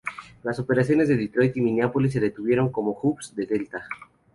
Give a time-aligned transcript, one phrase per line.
[0.41, 3.87] Las operaciones de Detroit y Minneapolis se mantuvieron como hubs de Delta.